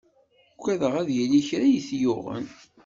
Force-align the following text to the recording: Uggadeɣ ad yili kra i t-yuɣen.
Uggadeɣ 0.57 0.93
ad 1.01 1.09
yili 1.17 1.41
kra 1.47 1.65
i 1.69 1.79
t-yuɣen. 1.87 2.45